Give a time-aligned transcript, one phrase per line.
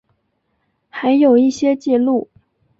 [0.89, 2.27] 还有一些记录